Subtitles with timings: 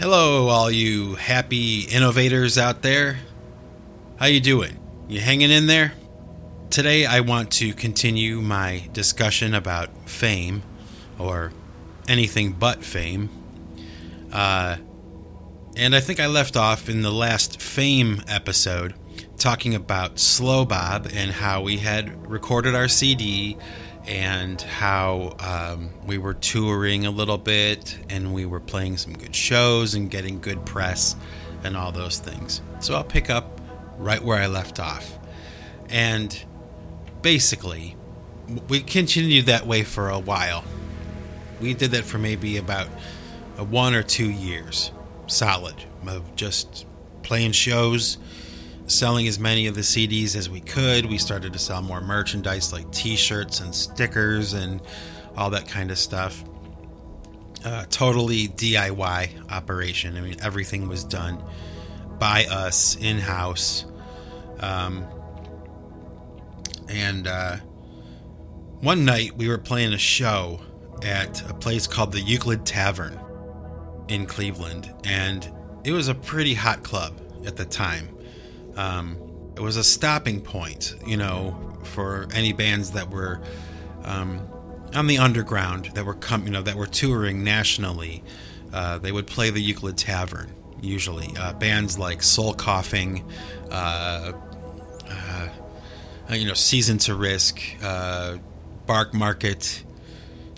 [0.00, 3.18] Hello, all you happy innovators out there.
[4.16, 4.80] How you doing?
[5.10, 5.92] You hanging in there?
[6.70, 10.62] Today I want to continue my discussion about fame,
[11.18, 11.52] or
[12.08, 13.28] anything but fame.
[14.32, 14.78] Uh,
[15.76, 18.94] and I think I left off in the last fame episode
[19.36, 23.58] talking about Slow Bob and how we had recorded our CD
[24.06, 29.34] and how um, we were touring a little bit and we were playing some good
[29.34, 31.16] shows and getting good press
[31.62, 32.62] and all those things.
[32.80, 33.60] So I'll pick up
[33.98, 35.18] right where I left off.
[35.88, 36.44] And
[37.22, 37.96] basically,
[38.68, 40.64] we continued that way for a while.
[41.60, 42.88] We did that for maybe about
[43.58, 44.90] a one or two years
[45.26, 45.74] solid
[46.06, 46.86] of just
[47.22, 48.18] playing shows
[48.90, 51.06] selling as many of the CDs as we could.
[51.06, 54.80] We started to sell more merchandise like t shirts and stickers and
[55.36, 56.44] all that kind of stuff.
[57.64, 60.16] Uh, totally DIY operation.
[60.16, 61.42] I mean, everything was done
[62.18, 63.84] by us in house.
[64.60, 65.06] Um,
[66.88, 67.56] and uh,
[68.80, 70.60] one night we were playing a show
[71.02, 73.18] at a place called the Euclid Tavern
[74.08, 75.50] in Cleveland, and
[75.84, 78.08] it was a pretty hot club at the time.
[78.80, 79.18] Um,
[79.56, 83.42] it was a stopping point, you know, for any bands that were
[84.04, 84.40] um,
[84.94, 88.24] on the underground that were com- you know that were touring nationally.
[88.72, 91.28] Uh, they would play the Euclid Tavern usually.
[91.36, 93.22] Uh, bands like Soul Coughing,
[93.70, 94.32] uh,
[95.10, 95.48] uh
[96.30, 98.38] you know, Season to Risk, uh,
[98.86, 99.82] Bark Market.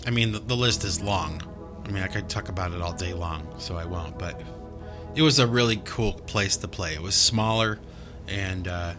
[0.05, 1.41] I mean, the, the list is long.
[1.83, 4.17] I mean, I could talk about it all day long, so I won't.
[4.17, 4.39] But
[5.15, 6.93] it was a really cool place to play.
[6.93, 7.79] It was smaller
[8.27, 8.93] and uh,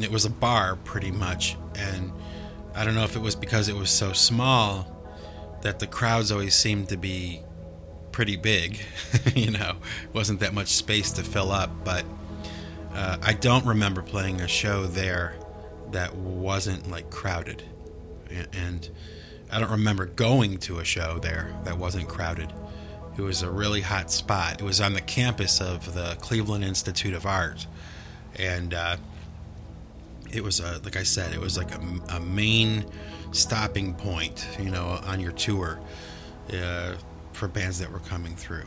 [0.00, 1.56] it was a bar pretty much.
[1.74, 2.12] And
[2.74, 4.92] I don't know if it was because it was so small
[5.62, 7.42] that the crowds always seemed to be
[8.12, 8.80] pretty big.
[9.34, 9.76] you know,
[10.12, 11.70] wasn't that much space to fill up.
[11.84, 12.04] But
[12.94, 15.36] uh, I don't remember playing a show there
[15.92, 17.62] that wasn't like crowded,
[18.52, 18.88] and
[19.50, 22.52] I don't remember going to a show there that wasn't crowded.
[23.16, 24.60] It was a really hot spot.
[24.60, 27.66] It was on the campus of the Cleveland Institute of Art,
[28.38, 28.96] and uh,
[30.32, 31.80] it was a like I said, it was like a,
[32.16, 32.84] a main
[33.32, 35.80] stopping point, you know, on your tour
[36.52, 36.94] uh,
[37.32, 38.66] for bands that were coming through.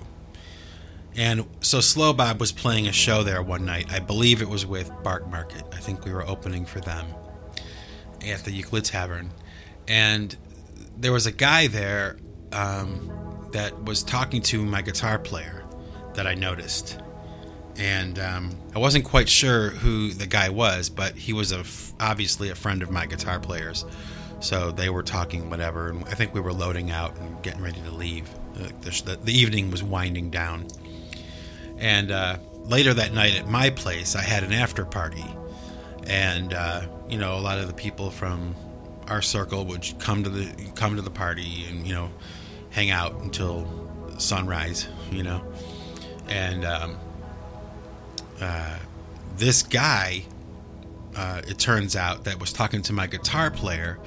[1.15, 3.91] And so Slow Bob was playing a show there one night.
[3.91, 5.63] I believe it was with Bark Market.
[5.73, 7.07] I think we were opening for them
[8.25, 9.31] at the Euclid Tavern,
[9.87, 10.35] and
[10.97, 12.17] there was a guy there
[12.51, 15.65] um, that was talking to my guitar player
[16.13, 16.99] that I noticed
[17.79, 21.93] and um, I wasn't quite sure who the guy was, but he was a f-
[21.99, 23.85] obviously a friend of my guitar players.
[24.41, 27.81] So they were talking whatever, and I think we were loading out and getting ready
[27.81, 28.29] to leave.
[28.53, 30.67] The, the, the evening was winding down,
[31.77, 35.25] and uh, later that night at my place, I had an after party,
[36.05, 38.55] and uh, you know a lot of the people from
[39.07, 42.09] our circle would come to the come to the party and you know
[42.71, 43.67] hang out until
[44.17, 45.41] sunrise, you know,
[46.27, 46.97] and um,
[48.41, 48.79] uh,
[49.37, 50.23] this guy,
[51.15, 53.99] uh, it turns out, that was talking to my guitar player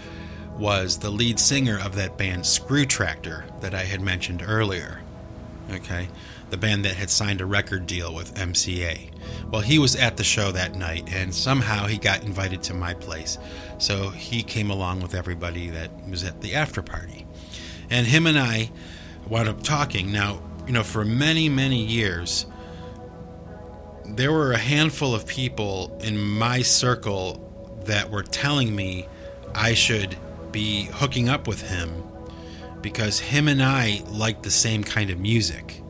[0.56, 5.00] was the lead singer of that band Screw Tractor that I had mentioned earlier.
[5.70, 6.08] Okay,
[6.50, 9.10] the band that had signed a record deal with MCA.
[9.50, 12.94] Well, he was at the show that night, and somehow he got invited to my
[12.94, 13.38] place.
[13.78, 17.26] So he came along with everybody that was at the after party.
[17.90, 18.70] And him and I
[19.28, 20.12] wound up talking.
[20.12, 22.46] Now, you know, for many, many years,
[24.06, 29.08] there were a handful of people in my circle that were telling me
[29.54, 30.16] I should
[30.50, 32.02] be hooking up with him
[32.80, 35.82] because him and I liked the same kind of music.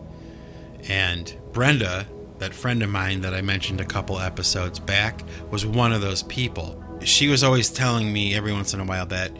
[0.88, 2.06] And Brenda,
[2.38, 6.22] that friend of mine that I mentioned a couple episodes back, was one of those
[6.24, 6.82] people.
[7.02, 9.32] She was always telling me every once in a while that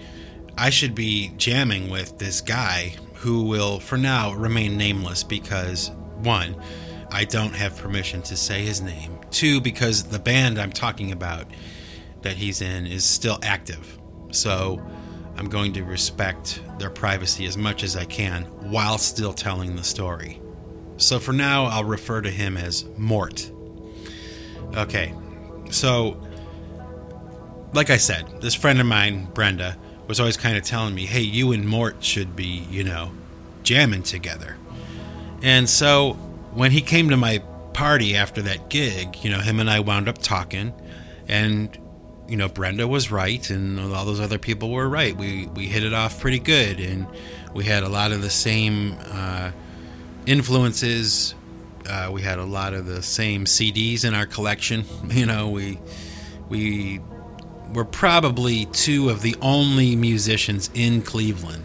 [0.56, 5.91] I should be jamming with this guy who will, for now, remain nameless because,
[6.23, 6.56] one,
[7.12, 9.19] I don't have permission to say his name.
[9.31, 11.47] Two, because the band I'm talking about
[12.23, 13.99] that he's in is still active.
[14.31, 14.82] So
[15.37, 19.85] I'm going to respect their privacy as much as I can while still telling the
[19.85, 20.41] story.
[20.97, 23.50] So for now, I'll refer to him as Mort.
[24.75, 25.12] Okay,
[25.70, 26.19] so
[27.75, 29.76] like I said, this friend of mine, Brenda,
[30.06, 33.12] was always kind of telling me, hey, you and Mort should be, you know,
[33.65, 34.56] jamming together.
[35.43, 36.17] And so
[36.54, 37.38] when he came to my
[37.72, 40.72] party after that gig, you know, him and I wound up talking,
[41.28, 41.76] and
[42.28, 45.16] you know, Brenda was right, and all those other people were right.
[45.16, 47.06] We we hit it off pretty good, and
[47.54, 49.52] we had a lot of the same uh,
[50.26, 51.34] influences
[51.88, 54.84] Uh, we had a lot of the same CDs in our collection.
[55.10, 55.78] You know, we
[56.48, 57.00] we
[57.75, 61.64] were probably two of the only musicians in Cleveland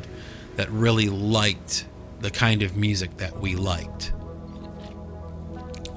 [0.55, 1.85] that really liked
[2.19, 4.11] the kind of music that we liked.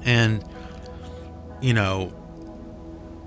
[0.03, 0.43] And
[1.61, 2.13] you know,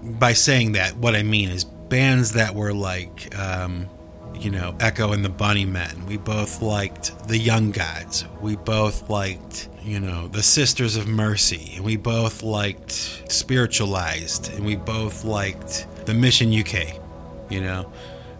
[0.02, 3.88] by saying that, what I mean is bands that were like, um,
[4.34, 6.06] you know, Echo and the Bunnymen.
[6.06, 8.24] We both liked the Young Gods.
[8.40, 11.74] We both liked, you know, the Sisters of Mercy.
[11.76, 12.92] And we both liked
[13.30, 14.52] Spiritualized.
[14.52, 17.00] And we both liked the Mission UK.
[17.50, 17.92] You know,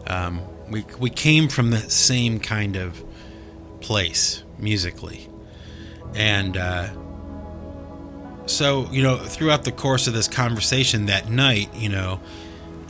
[0.07, 3.03] um, we we came from the same kind of
[3.81, 5.29] place musically,
[6.15, 6.57] and.
[6.57, 6.89] Uh,
[8.47, 12.21] so you know throughout the course of this conversation that night you know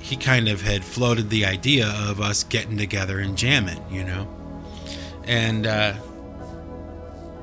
[0.00, 4.28] he kind of had floated the idea of us getting together and jamming you know?
[5.24, 5.94] And uh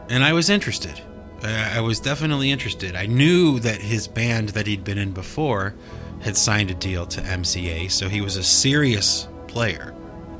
[0.09, 1.01] and i was interested.
[1.43, 2.95] I was definitely interested.
[2.95, 5.73] I knew that his band that he'd been in before
[6.19, 9.93] had signed a deal to mca so he was a serious player.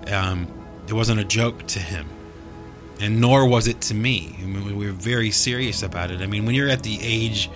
[0.08, 0.48] Um
[0.88, 2.08] it wasn't a joke to him
[3.02, 4.36] and nor was it to me.
[4.40, 6.22] I mean, we were very serious about it.
[6.22, 7.50] I mean, when you're at the age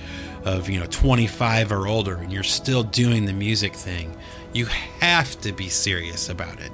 [0.44, 4.16] of you know 25 or older and you're still doing the music thing,
[4.54, 4.66] you
[5.00, 6.72] have to be serious about it.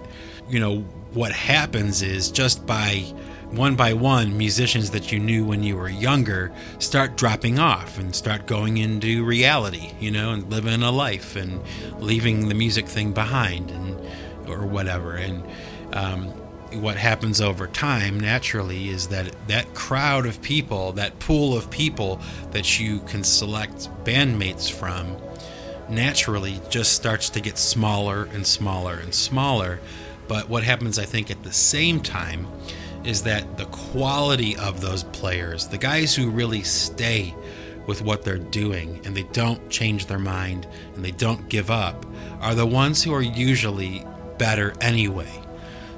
[0.49, 0.79] You know
[1.13, 3.03] what happens is just by
[3.51, 8.15] one by one, musicians that you knew when you were younger start dropping off and
[8.15, 11.61] start going into reality, you know, and living a life and
[11.99, 13.99] leaving the music thing behind and
[14.47, 15.15] or whatever.
[15.15, 15.45] And
[15.93, 16.33] um,
[16.73, 22.19] what happens over time naturally is that that crowd of people, that pool of people
[22.51, 25.17] that you can select bandmates from,
[25.89, 29.79] naturally just starts to get smaller and smaller and smaller.
[30.27, 32.47] But what happens, I think, at the same time
[33.03, 37.35] is that the quality of those players, the guys who really stay
[37.87, 42.05] with what they're doing and they don't change their mind and they don't give up,
[42.39, 44.05] are the ones who are usually
[44.37, 45.31] better anyway.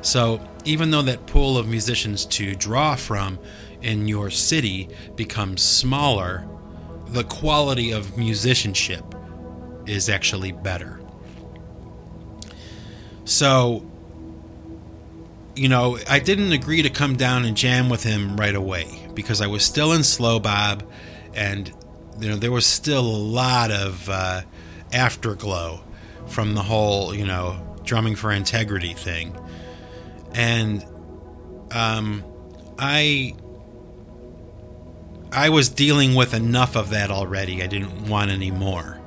[0.01, 3.39] So even though that pool of musicians to draw from
[3.81, 6.48] in your city becomes smaller,
[7.07, 9.04] the quality of musicianship
[9.86, 11.00] is actually better.
[13.25, 13.86] So,
[15.56, 19.42] you know, I didn't agree to come down and jam with him right away because
[19.42, 20.83] I was still in Slow Bob
[21.33, 21.71] and,
[22.19, 24.42] you know, there was still a lot of uh,
[24.92, 25.83] afterglow
[26.27, 29.38] from the whole, you know, drumming for integrity thing
[30.33, 30.85] and
[31.71, 32.24] um,
[32.77, 33.35] I
[35.31, 37.63] I was dealing with enough of that already.
[37.63, 39.00] I didn't want any more.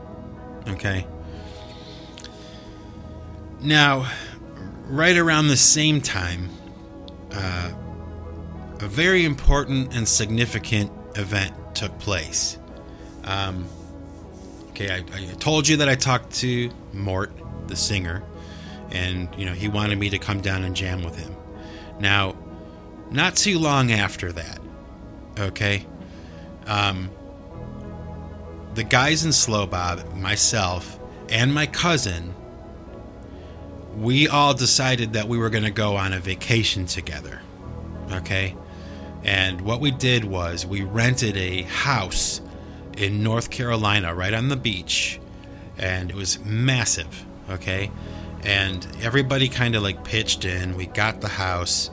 [0.69, 1.06] Okay.
[3.61, 4.11] Now,
[4.87, 6.50] right around the same time,
[7.32, 7.72] uh,
[8.81, 12.58] a very important and significant event took place.
[13.25, 13.67] Um,
[14.70, 17.32] okay, I, I told you that I talked to Mort,
[17.69, 18.22] the singer,
[18.90, 21.34] and you know he wanted me to come down and jam with him.
[21.98, 22.36] Now,
[23.10, 24.58] not too long after that,
[25.38, 25.86] okay,
[26.66, 27.10] um,
[28.74, 30.98] the guys in Slow Bob, myself,
[31.28, 32.34] and my cousin,
[33.96, 37.40] we all decided that we were going to go on a vacation together,
[38.12, 38.55] okay.
[39.24, 42.40] And what we did was we rented a house
[42.96, 45.19] in North Carolina, right on the beach,
[45.78, 47.90] and it was massive, okay
[48.46, 50.76] and everybody kind of like pitched in.
[50.76, 51.91] We got the house,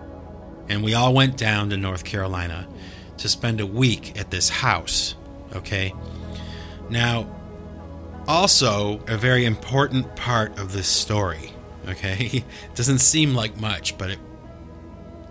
[0.69, 2.67] and we all went down to North Carolina
[3.17, 5.15] to spend a week at this house.
[5.55, 5.93] Okay.
[6.89, 7.27] Now,
[8.27, 11.51] also, a very important part of this story.
[11.89, 12.29] Okay.
[12.31, 12.43] it
[12.75, 14.19] doesn't seem like much, but it,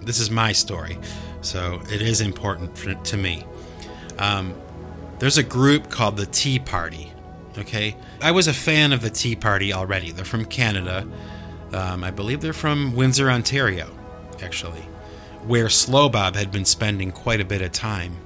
[0.01, 0.99] this is my story.
[1.41, 3.47] So it is important for, to me.
[4.19, 4.55] Um,
[5.21, 7.12] there's a group called the Tea Party
[7.59, 10.11] Okay, I was a fan of the Tea Party already.
[10.11, 11.07] They're from Canada.
[11.73, 13.95] Um, I believe they're from Windsor, Ontario,
[14.43, 14.81] actually,
[15.47, 18.17] where Slow Bob had been spending quite a bit of time.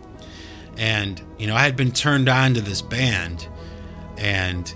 [0.77, 3.49] And you know, I had been turned on to this band,
[4.17, 4.73] and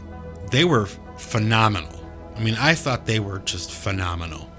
[0.51, 1.97] they were phenomenal.
[2.37, 4.51] I mean, I thought they were just phenomenal,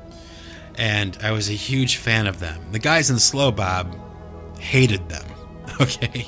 [0.76, 2.62] and I was a huge fan of them.
[2.72, 3.98] The guys in Slow Bob
[4.58, 5.26] hated them,
[5.82, 6.28] okay,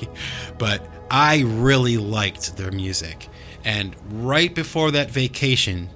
[0.57, 3.29] but I really liked their music
[3.63, 5.89] and right before that vacation,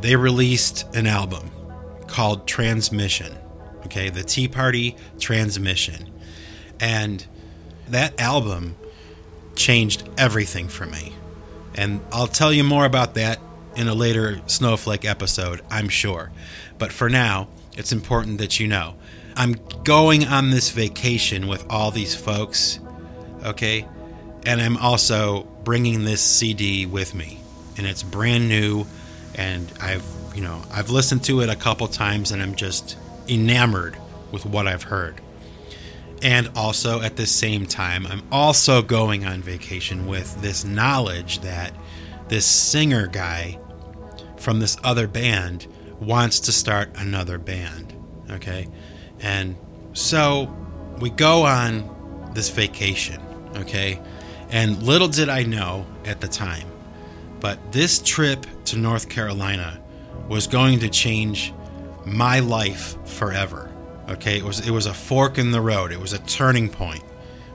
[0.00, 1.50] they released an album
[2.06, 3.36] called Transmission.
[3.86, 6.12] Okay, the Tea Party Transmission.
[6.80, 7.24] And
[7.88, 8.76] that album
[9.54, 11.12] changed everything for me.
[11.74, 13.38] And I'll tell you more about that
[13.76, 16.32] in a later Snowflake episode, I'm sure.
[16.78, 18.94] But for now, it's important that you know
[19.36, 22.80] I'm going on this vacation with all these folks
[23.46, 23.86] Okay?
[24.46, 27.40] And I'm also bringing this CD with me.
[27.76, 28.86] And it's brand new
[29.34, 32.96] and I've, you know, I've listened to it a couple times and I'm just
[33.28, 33.96] enamored
[34.30, 35.20] with what I've heard.
[36.22, 41.72] And also at the same time, I'm also going on vacation with this knowledge that
[42.28, 43.58] this singer guy
[44.36, 45.66] from this other band
[46.00, 47.92] wants to start another band.
[48.30, 48.68] Okay?
[49.20, 49.56] And
[49.92, 50.54] so
[51.00, 53.20] we go on this vacation.
[53.56, 54.00] Okay?
[54.50, 56.68] And little did I know at the time,
[57.40, 59.80] but this trip to North Carolina
[60.28, 61.52] was going to change
[62.04, 63.72] my life forever.
[64.08, 64.38] Okay?
[64.38, 65.92] It was it was a fork in the road.
[65.92, 67.02] It was a turning point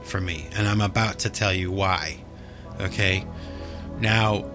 [0.02, 2.18] for me, and I'm about to tell you why.
[2.80, 3.26] Okay?
[3.98, 4.50] Now,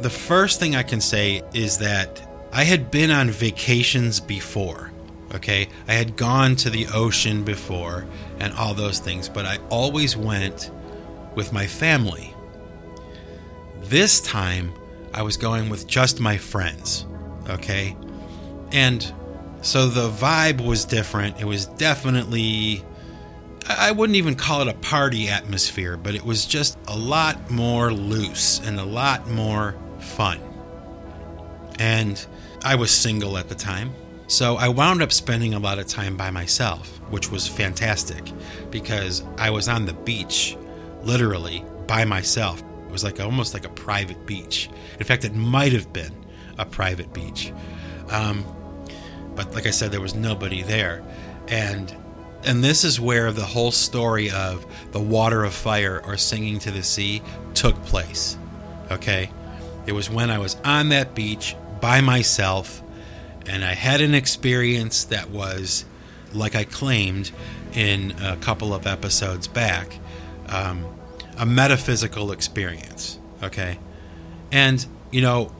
[0.00, 4.92] the first thing I can say is that I had been on vacations before.
[5.34, 8.06] Okay, I had gone to the ocean before
[8.38, 10.70] and all those things, but I always went
[11.36, 12.34] with my family.
[13.82, 14.72] This time,
[15.14, 17.06] I was going with just my friends.
[17.48, 17.96] Okay,
[18.72, 19.12] and
[19.62, 21.40] so the vibe was different.
[21.40, 22.82] It was definitely,
[23.68, 27.92] I wouldn't even call it a party atmosphere, but it was just a lot more
[27.92, 30.40] loose and a lot more fun.
[31.78, 32.24] And
[32.64, 33.92] I was single at the time.
[34.28, 38.24] So I wound up spending a lot of time by myself, which was fantastic
[38.70, 40.56] because I was on the beach,
[41.06, 42.62] literally by myself.
[42.86, 44.68] It was like almost like a private beach.
[44.98, 46.12] In fact, it might have been
[46.58, 47.52] a private beach.
[48.10, 48.44] Um,
[49.34, 51.02] but like I said, there was nobody there.
[51.48, 51.94] And
[52.44, 56.70] and this is where the whole story of the water of fire or singing to
[56.70, 57.22] the sea
[57.54, 58.38] took place.
[58.90, 59.30] Okay?
[59.86, 62.82] It was when I was on that beach by myself
[63.46, 65.84] and I had an experience that was,
[66.32, 67.30] like I claimed
[67.74, 69.98] in a couple of episodes back,
[70.48, 70.84] um,
[71.36, 73.18] a metaphysical experience.
[73.42, 73.78] Okay.
[74.52, 75.52] And, you know,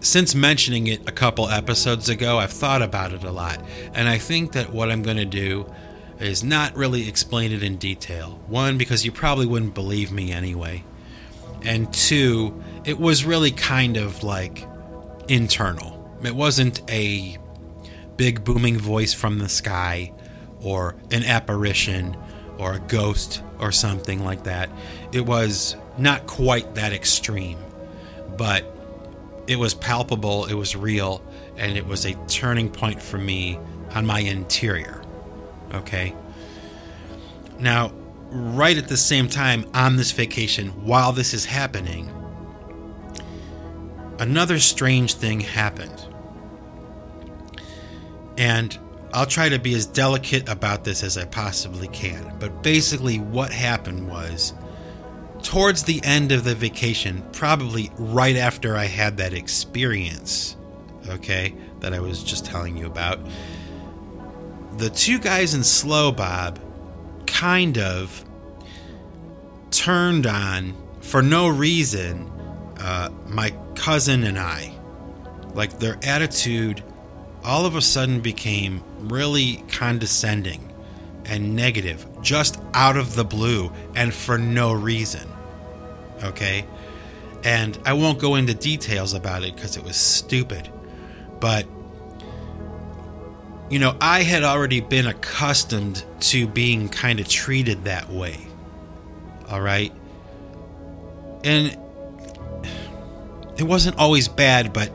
[0.00, 3.60] since mentioning it a couple episodes ago, I've thought about it a lot.
[3.94, 5.72] And I think that what I'm going to do
[6.20, 8.40] is not really explain it in detail.
[8.46, 10.84] One, because you probably wouldn't believe me anyway.
[11.62, 14.68] And two, it was really kind of like
[15.28, 16.18] internal.
[16.22, 17.38] It wasn't a
[18.16, 20.12] big booming voice from the sky
[20.60, 22.16] or an apparition
[22.58, 24.68] or a ghost or something like that.
[25.10, 27.56] It was not quite that extreme,
[28.36, 28.62] but
[29.46, 31.22] it was palpable, it was real,
[31.56, 33.58] and it was a turning point for me
[33.94, 35.02] on my interior.
[35.72, 36.14] Okay?
[37.58, 37.92] Now,
[38.30, 42.10] right at the same time on this vacation, while this is happening,
[44.18, 46.06] another strange thing happened.
[48.36, 48.78] And
[49.14, 52.36] I'll try to be as delicate about this as I possibly can.
[52.40, 54.52] But basically, what happened was
[55.44, 60.56] towards the end of the vacation, probably right after I had that experience,
[61.08, 63.20] okay, that I was just telling you about,
[64.78, 66.58] the two guys in Slow Bob
[67.26, 68.24] kind of
[69.70, 72.28] turned on, for no reason,
[72.80, 74.72] uh, my cousin and I.
[75.52, 76.82] Like their attitude
[77.44, 80.72] all of a sudden became really condescending
[81.26, 85.28] and negative just out of the blue and for no reason.
[86.22, 86.66] Okay?
[87.44, 90.70] And I won't go into details about it because it was stupid.
[91.40, 91.66] But,
[93.68, 98.38] you know, I had already been accustomed to being kind of treated that way.
[99.50, 99.92] All right?
[101.44, 101.78] And
[103.58, 104.90] it wasn't always bad, but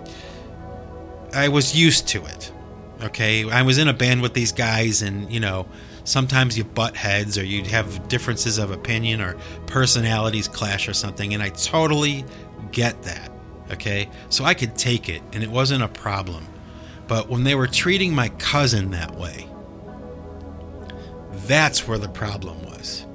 [1.34, 2.52] I was used to it.
[3.02, 5.68] Okay, I was in a band with these guys, and you know,
[6.04, 11.34] sometimes you butt heads or you have differences of opinion or personalities clash or something,
[11.34, 12.26] and I totally
[12.72, 13.32] get that.
[13.72, 16.46] Okay, so I could take it, and it wasn't a problem.
[17.08, 19.48] But when they were treating my cousin that way,
[21.48, 23.06] that's where the problem was.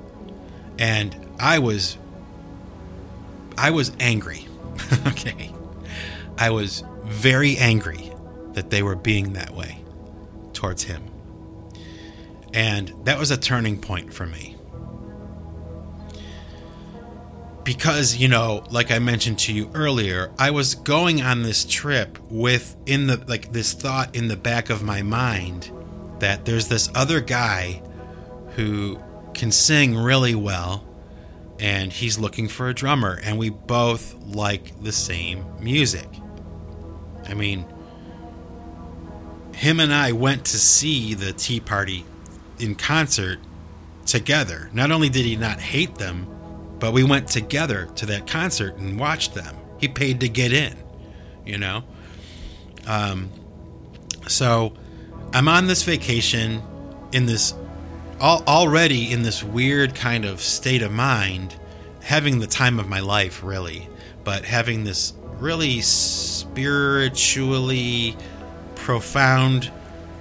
[0.78, 1.99] And I was
[3.56, 4.47] I was angry.
[5.06, 5.52] okay.
[6.38, 8.12] I was very angry
[8.54, 9.84] that they were being that way
[10.52, 11.02] towards him.
[12.52, 14.56] And that was a turning point for me.
[17.64, 22.18] Because, you know, like I mentioned to you earlier, I was going on this trip
[22.30, 25.70] with in the like this thought in the back of my mind
[26.20, 27.82] that there's this other guy
[28.50, 28.99] who
[29.32, 30.84] can sing really well
[31.58, 36.08] and he's looking for a drummer and we both like the same music.
[37.26, 37.64] I mean,
[39.54, 42.04] him and I went to see the Tea Party
[42.59, 43.38] in concert
[44.07, 44.71] together.
[44.73, 46.26] Not only did he not hate them,
[46.78, 49.57] but we went together to that concert and watched them.
[49.78, 50.76] He paid to get in,
[51.45, 51.85] you know?
[52.87, 53.31] Um,
[54.26, 54.75] so
[55.33, 56.62] I'm on this vacation
[57.12, 57.54] in this
[58.21, 61.54] already in this weird kind of state of mind,
[62.02, 63.88] having the time of my life, really,
[64.23, 68.17] but having this really spiritually
[68.75, 69.71] profound,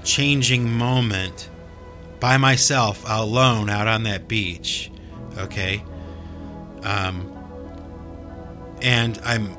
[0.04, 1.50] changing moment
[2.20, 4.92] by myself, alone, out on that beach.
[5.38, 5.84] Okay.
[6.84, 7.30] Um,
[8.82, 9.58] and I'm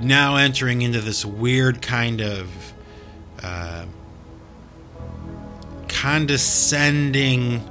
[0.00, 2.74] now entering into this weird kind of
[3.42, 3.86] uh,
[5.88, 7.68] condescending,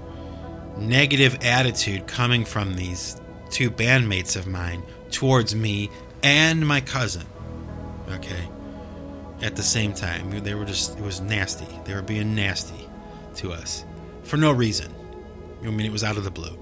[0.77, 3.19] negative attitude coming from these
[3.49, 5.89] two bandmates of mine towards me
[6.25, 7.25] and my cousin.
[8.09, 8.49] Okay.
[9.41, 11.67] At the same time, they were just, it was nasty.
[11.85, 12.89] They were being nasty
[13.35, 13.85] to us
[14.23, 14.91] for no reason.
[15.61, 16.57] I mean, it was out of the blue.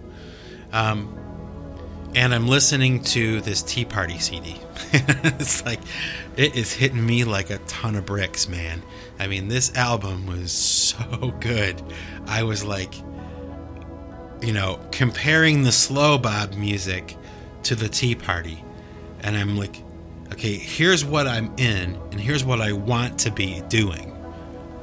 [0.74, 1.18] Um,
[2.14, 4.60] and I'm listening to this Tea Party CD.
[4.94, 5.80] it's like
[6.36, 8.84] it is hitting me like a ton of bricks, man.
[9.18, 11.82] I mean, this album was so good.
[12.28, 12.94] I was like,
[14.42, 17.16] you know, comparing the slow bob music
[17.64, 18.64] to the Tea Party,
[19.24, 19.82] and I'm like,
[20.32, 24.10] okay, here's what I'm in, and here's what I want to be doing.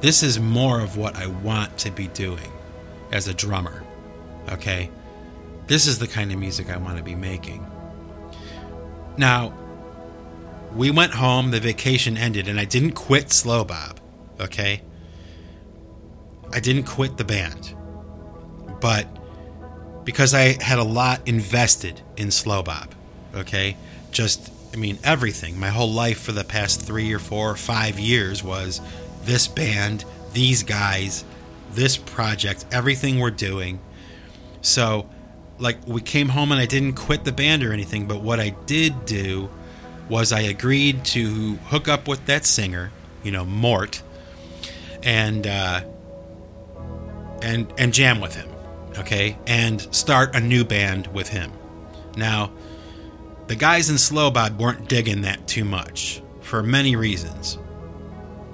[0.01, 2.51] This is more of what I want to be doing
[3.11, 3.83] as a drummer.
[4.49, 4.89] Okay?
[5.67, 7.65] This is the kind of music I want to be making.
[9.17, 9.53] Now,
[10.73, 13.99] we went home, the vacation ended, and I didn't quit Slow Bob,
[14.39, 14.81] okay?
[16.51, 17.75] I didn't quit the band.
[18.79, 19.07] But
[20.05, 22.95] because I had a lot invested in Slow Bob,
[23.35, 23.77] okay?
[24.11, 25.59] Just, I mean, everything.
[25.59, 28.81] My whole life for the past three or four or five years was
[29.23, 31.23] this band, these guys,
[31.71, 33.79] this project, everything we're doing.
[34.61, 35.09] So,
[35.59, 38.49] like we came home and I didn't quit the band or anything, but what I
[38.65, 39.49] did do
[40.09, 42.91] was I agreed to hook up with that singer,
[43.23, 44.01] you know, Mort,
[45.03, 45.81] and uh,
[47.41, 48.49] and and jam with him,
[48.97, 51.51] okay, and start a new band with him.
[52.17, 52.51] Now,
[53.51, 57.57] the guys in Slowbob weren't digging that too much for many reasons.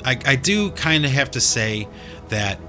[0.03, 1.87] I, I do kind of have to say
[2.29, 2.59] that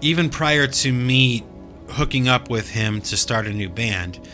[0.00, 1.44] even prior to me
[1.90, 4.26] hooking up with him to start a new band,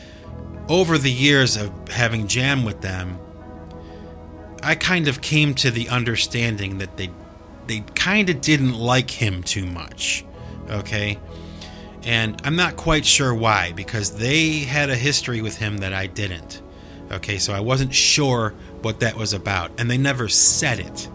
[0.69, 3.19] over the years of having jam with them,
[4.63, 7.11] I kind of came to the understanding that they
[7.67, 10.25] they kind of didn't like him too much.
[10.71, 11.19] Okay?
[12.05, 16.07] And I'm not quite sure why because they had a history with him that I
[16.07, 16.63] didn't.
[17.11, 21.09] Okay, so I wasn't sure what that was about and they never said it.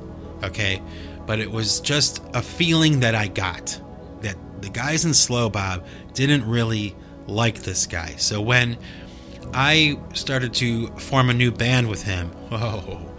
[0.43, 0.82] Okay?
[1.25, 3.79] But it was just a feeling that I got
[4.21, 6.95] that the guys in Slow Bob didn't really
[7.27, 8.15] like this guy.
[8.17, 8.77] So when
[9.53, 13.12] I started to form a new band with him, oh,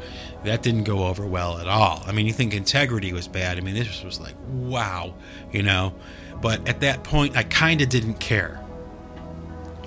[0.44, 2.02] that didn't go over well at all.
[2.06, 3.56] I mean, you think integrity was bad.
[3.56, 5.14] I mean, this was like, wow,
[5.52, 5.94] you know.
[6.42, 8.62] But at that point, I kind of didn't care.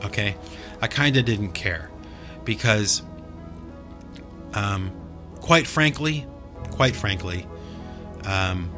[0.06, 0.36] Okay?
[0.82, 1.92] I kind of didn't care
[2.48, 3.04] because,
[4.56, 4.92] um,
[5.42, 6.26] quite frankly,
[6.72, 7.46] quite frankly,
[8.26, 8.72] um,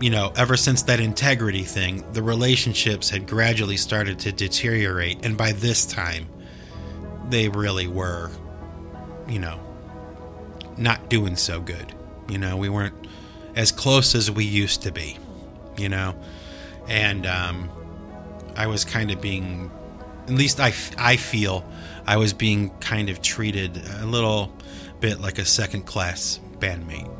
[0.00, 5.24] you know, ever since that integrity thing, the relationships had gradually started to deteriorate.
[5.24, 6.28] And by this time,
[7.28, 8.30] they really were,
[9.28, 9.58] you know,
[10.76, 11.94] not doing so good.
[12.28, 13.06] You know, we weren't
[13.56, 15.18] as close as we used to be,
[15.76, 16.14] you know.
[16.88, 17.70] And um,
[18.56, 19.70] I was kind of being,
[20.24, 21.64] at least I, I feel,
[22.06, 24.52] I was being kind of treated a little
[25.00, 27.10] bit like a second class bandmate,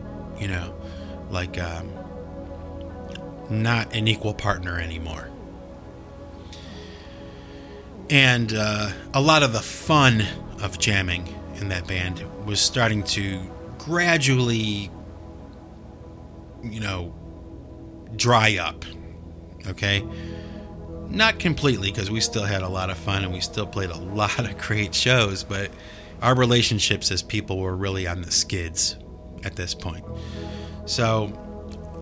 [0.40, 0.74] you know,
[1.30, 1.90] like, um,
[3.50, 5.28] not an equal partner anymore.
[8.08, 10.22] And uh, a lot of the fun
[10.60, 13.40] of jamming in that band was starting to
[13.78, 14.90] gradually,
[16.62, 17.14] you know,
[18.16, 18.84] dry up.
[19.66, 20.04] Okay?
[21.12, 23.98] Not completely, because we still had a lot of fun and we still played a
[24.14, 25.70] lot of great shows, but
[26.20, 28.96] our relationships as people were really on the skids
[29.44, 30.04] at this point.
[30.86, 31.38] So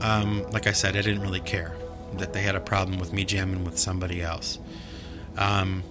[0.00, 1.76] um, like I said, I didn't really care
[2.14, 4.58] that they had a problem with me jamming with somebody else.
[5.36, 5.82] Um,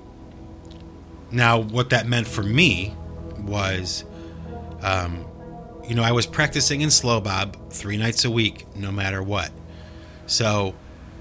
[1.31, 2.95] now, what that meant for me
[3.39, 4.03] was,
[4.81, 5.25] um,
[5.87, 9.51] you know, I was practicing in slow bob three nights a week, no matter what.
[10.25, 10.75] So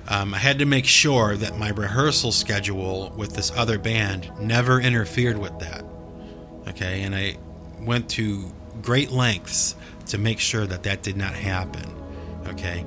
[0.09, 4.81] um, I had to make sure that my rehearsal schedule with this other band never
[4.81, 5.85] interfered with that.
[6.69, 7.37] Okay, and I
[7.81, 11.99] went to great lengths to make sure that that did not happen
[12.49, 12.85] okay?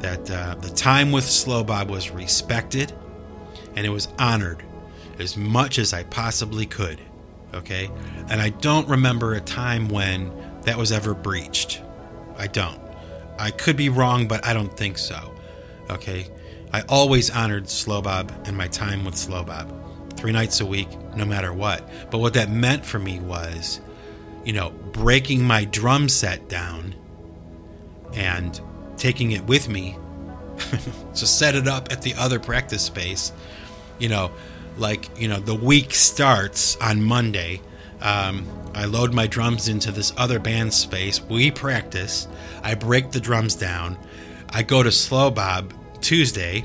[0.00, 2.92] That uh, the time with Slow Bob was respected
[3.76, 4.62] and it was honored
[5.18, 7.00] as much as I possibly could.
[7.52, 7.90] Okay?
[8.28, 11.82] And I don't remember a time when that was ever breached.
[12.36, 12.80] I don't.
[13.38, 15.34] I could be wrong, but I don't think so.
[15.90, 16.28] Okay?
[16.72, 19.72] I always honored Slow Bob and my time with Slow Bob.
[20.16, 21.88] Three nights a week, no matter what.
[22.10, 23.80] But what that meant for me was,
[24.44, 26.94] you know, breaking my drum set down
[28.14, 28.60] and
[28.96, 29.96] taking it with me
[31.14, 33.32] to set it up at the other practice space.
[33.98, 34.30] You know,
[34.76, 37.62] like, you know, the week starts on Monday.
[38.00, 41.20] Um, I load my drums into this other band space.
[41.20, 42.28] We practice.
[42.62, 43.98] I break the drums down.
[44.50, 46.64] I go to Slow Bob Tuesday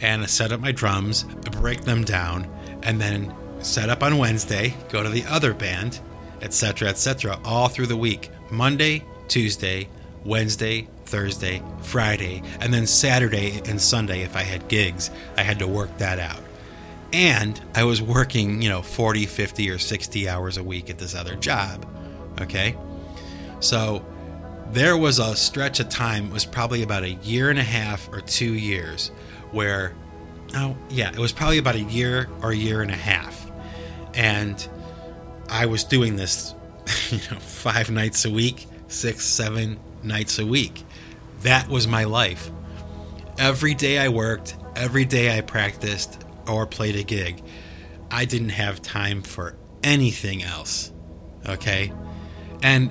[0.00, 2.48] and set up my drums, break them down,
[2.82, 6.00] and then set up on Wednesday, go to the other band,
[6.40, 8.30] etc., etc., all through the week.
[8.50, 9.88] Monday, Tuesday,
[10.24, 15.10] Wednesday, Thursday, Friday, and then Saturday and Sunday if I had gigs.
[15.36, 16.40] I had to work that out.
[17.12, 21.14] And I was working, you know, 40, 50, or 60 hours a week at this
[21.14, 21.86] other job.
[22.40, 22.76] Okay?
[23.60, 24.04] So
[24.72, 28.08] there was a stretch of time, it was probably about a year and a half
[28.12, 29.08] or two years,
[29.50, 29.94] where,
[30.54, 33.50] oh, yeah, it was probably about a year or a year and a half.
[34.14, 34.68] And
[35.48, 36.54] I was doing this,
[37.10, 40.84] you know, five nights a week, six, seven nights a week.
[41.42, 42.50] That was my life.
[43.38, 47.42] Every day I worked, every day I practiced or played a gig,
[48.10, 50.92] I didn't have time for anything else.
[51.46, 51.92] Okay?
[52.62, 52.90] And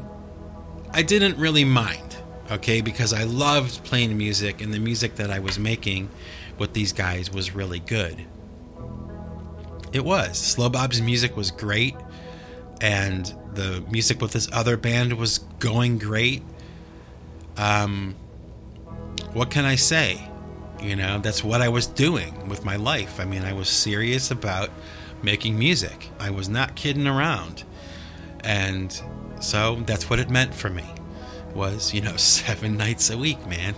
[0.92, 2.18] I didn't really mind,
[2.52, 6.10] okay, because I loved playing music and the music that I was making
[6.58, 8.26] with these guys was really good.
[9.94, 10.38] It was.
[10.38, 11.96] Slow Bob's music was great,
[12.82, 16.44] and the music with this other band was going great.
[17.58, 18.16] Um,
[19.34, 20.30] what can I say?
[20.82, 23.20] You know, that's what I was doing with my life.
[23.20, 24.70] I mean, I was serious about
[25.24, 26.10] making music.
[26.20, 27.64] I was not kidding around.
[28.44, 29.02] And
[29.40, 30.86] so that's what it meant for me.
[31.54, 33.76] Was, you know, 7 nights a week, man,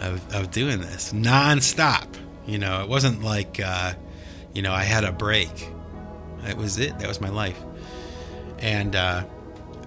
[0.00, 2.06] of, of doing this nonstop.
[2.46, 3.94] You know, it wasn't like uh,
[4.56, 5.70] you know, I had a break.
[6.44, 6.98] That was it.
[7.00, 7.60] That was my life.
[8.58, 9.24] And uh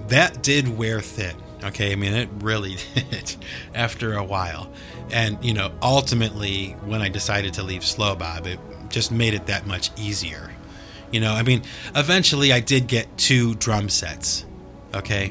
[0.09, 1.35] that did wear thin.
[1.63, 3.35] Okay, I mean, it really did
[3.73, 4.71] after a while.
[5.11, 9.47] And, you know, ultimately, when I decided to leave Slow Bob, it just made it
[9.47, 10.51] that much easier.
[11.11, 11.63] You know, I mean,
[11.95, 14.45] eventually I did get two drum sets,
[14.93, 15.29] okay?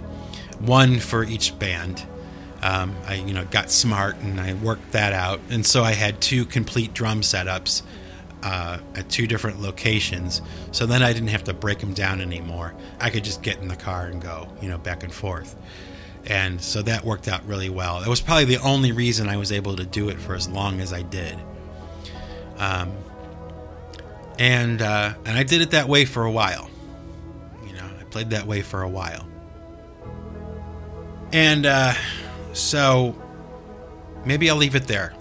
[0.61, 2.05] One for each band.
[2.63, 5.41] Um, I, you know, got smart and I worked that out.
[5.51, 7.83] And so I had two complete drum setups
[8.43, 10.43] uh, at two different locations.
[10.73, 12.75] So then I didn't have to break them down anymore.
[13.01, 15.57] I could just get in the car and go, you know, back and forth.
[16.27, 18.03] And so that worked out really well.
[18.03, 20.81] It was probably the only reason I was able to do it for as long
[20.81, 21.39] as I did.
[22.59, 22.93] Um,
[24.39, 26.71] and uh, and I did it that way for a while.
[27.67, 29.27] You know, I played that way for a while.
[31.33, 31.95] And uh,
[32.53, 33.15] so
[34.25, 35.15] maybe I'll leave it there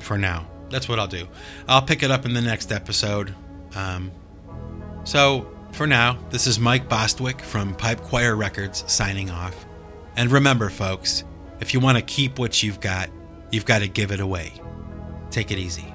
[0.00, 0.46] for now.
[0.70, 1.28] That's what I'll do.
[1.68, 3.34] I'll pick it up in the next episode.
[3.74, 4.10] Um,
[5.04, 9.64] so for now, this is Mike Bostwick from Pipe Choir Records signing off.
[10.16, 11.24] And remember, folks,
[11.60, 13.10] if you want to keep what you've got,
[13.50, 14.52] you've got to give it away.
[15.30, 15.93] Take it easy.